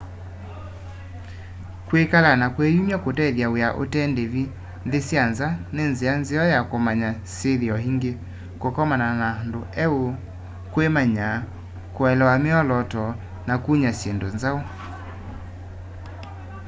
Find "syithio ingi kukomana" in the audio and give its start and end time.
7.35-9.07